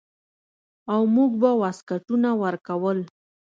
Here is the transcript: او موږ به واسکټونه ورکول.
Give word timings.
او 0.93 1.01
موږ 1.15 1.31
به 1.41 1.49
واسکټونه 1.61 2.29
ورکول. 2.43 2.99